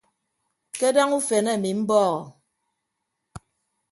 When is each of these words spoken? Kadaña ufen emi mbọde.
Kadaña 0.79 1.15
ufen 1.19 1.47
emi 1.53 1.71
mbọde. 1.79 2.21